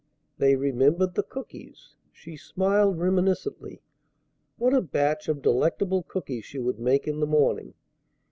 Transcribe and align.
They 0.39 0.55
remembered 0.55 1.13
the 1.13 1.21
cookies! 1.21 1.93
She 2.11 2.35
smiled 2.35 2.97
reminiscently. 2.97 3.83
What 4.57 4.73
a 4.73 4.81
batch 4.81 5.27
of 5.29 5.43
delectable 5.43 6.01
cookies 6.01 6.43
she 6.43 6.57
would 6.57 6.79
make 6.79 7.07
in 7.07 7.19
the 7.19 7.27
morning! 7.27 7.75